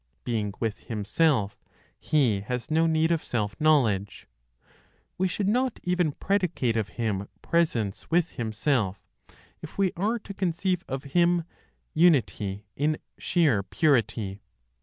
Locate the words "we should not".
5.19-5.79